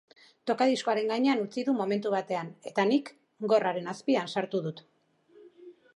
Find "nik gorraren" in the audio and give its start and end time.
2.93-3.93